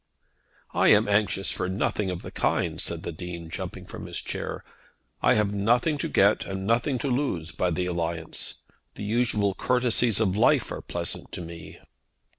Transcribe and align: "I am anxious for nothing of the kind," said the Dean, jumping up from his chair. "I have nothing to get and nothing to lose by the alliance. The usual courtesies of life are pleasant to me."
"I 0.73 0.87
am 0.87 1.07
anxious 1.07 1.51
for 1.51 1.69
nothing 1.69 2.09
of 2.09 2.23
the 2.23 2.31
kind," 2.31 2.81
said 2.81 3.03
the 3.03 3.11
Dean, 3.11 3.51
jumping 3.51 3.83
up 3.83 3.91
from 3.91 4.07
his 4.07 4.19
chair. 4.19 4.63
"I 5.21 5.35
have 5.35 5.53
nothing 5.53 5.99
to 5.99 6.09
get 6.09 6.43
and 6.43 6.65
nothing 6.65 6.97
to 7.05 7.07
lose 7.07 7.51
by 7.51 7.69
the 7.69 7.85
alliance. 7.85 8.63
The 8.95 9.03
usual 9.03 9.53
courtesies 9.53 10.19
of 10.19 10.35
life 10.35 10.71
are 10.71 10.81
pleasant 10.81 11.31
to 11.33 11.41
me." 11.41 11.77